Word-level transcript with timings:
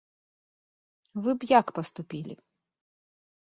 Вы 1.27 1.31
б 1.37 1.51
як 1.59 1.67
паступілі? 1.77 2.33